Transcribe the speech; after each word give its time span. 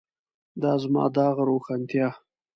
د 0.61 0.63
زما 0.81 1.05
داغ 1.15 1.35
روښانتیا. 1.49 2.07